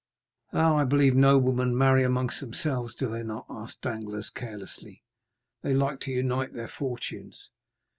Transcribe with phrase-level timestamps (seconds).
[0.51, 5.03] "Ah, I believe noblemen marry amongst themselves, do they not?" asked Danglars carelessly;
[5.61, 7.51] "they like to unite their fortunes."